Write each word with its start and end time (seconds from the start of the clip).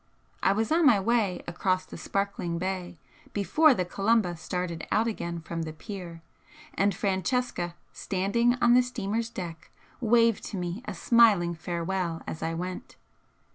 I 0.41 0.51
was 0.51 0.71
on 0.71 0.83
my 0.83 0.99
way 0.99 1.43
across 1.47 1.85
the 1.85 1.95
sparkling 1.95 2.57
bay 2.57 2.97
before 3.33 3.75
the 3.75 3.85
'Columba' 3.85 4.35
started 4.35 4.87
out 4.91 5.05
again 5.05 5.39
from 5.41 5.61
the 5.61 5.73
pier, 5.73 6.23
and 6.73 6.95
Francesca, 6.95 7.75
standing 7.93 8.55
on 8.55 8.73
the 8.73 8.81
steamer's 8.81 9.29
deck, 9.29 9.69
waved 9.99 10.43
to 10.45 10.57
me 10.57 10.81
a 10.85 10.95
smiling 10.95 11.53
farewell 11.53 12.23
as 12.25 12.41
I 12.41 12.55
went. 12.55 12.95